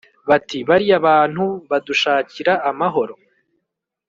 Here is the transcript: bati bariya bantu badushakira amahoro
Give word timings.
bati 0.29 0.57
bariya 0.69 0.97
bantu 1.07 1.43
badushakira 1.69 2.53
amahoro 2.69 3.13